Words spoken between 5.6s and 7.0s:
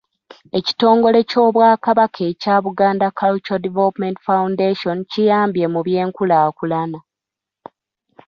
mu by'enkulaakulana.